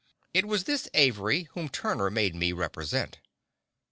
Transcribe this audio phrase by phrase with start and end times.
[0.33, 3.19] It was this Avery whom Turner made me represent.